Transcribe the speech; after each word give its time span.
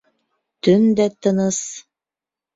Төн 0.67 0.87
дә 1.01 1.07
тыныс. 1.27 1.61